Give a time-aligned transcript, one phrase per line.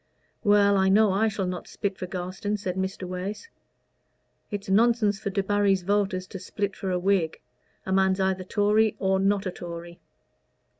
[0.43, 3.07] "Well, I know I shall not split for Garstin," said Mr.
[3.07, 3.49] Wace.
[4.49, 7.39] "It's nonsense for Debarry's voters to split for a Whig.
[7.85, 9.99] A man's either a Tory or not a Tory."